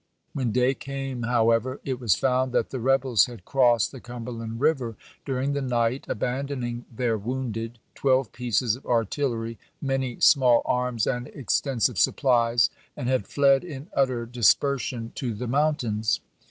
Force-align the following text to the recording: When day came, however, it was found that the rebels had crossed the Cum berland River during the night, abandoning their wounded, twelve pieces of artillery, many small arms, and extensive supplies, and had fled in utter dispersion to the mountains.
When 0.33 0.51
day 0.51 0.73
came, 0.73 1.21
however, 1.21 1.79
it 1.85 1.99
was 1.99 2.15
found 2.15 2.53
that 2.53 2.71
the 2.71 2.79
rebels 2.79 3.27
had 3.27 3.45
crossed 3.45 3.91
the 3.91 3.99
Cum 3.99 4.25
berland 4.25 4.55
River 4.59 4.95
during 5.25 5.53
the 5.53 5.61
night, 5.61 6.07
abandoning 6.09 6.85
their 6.91 7.19
wounded, 7.19 7.77
twelve 7.93 8.31
pieces 8.31 8.75
of 8.75 8.83
artillery, 8.87 9.59
many 9.79 10.19
small 10.19 10.63
arms, 10.65 11.05
and 11.05 11.27
extensive 11.27 11.99
supplies, 11.99 12.71
and 12.97 13.09
had 13.09 13.27
fled 13.27 13.63
in 13.63 13.89
utter 13.95 14.25
dispersion 14.25 15.11
to 15.17 15.35
the 15.35 15.45
mountains. 15.47 16.19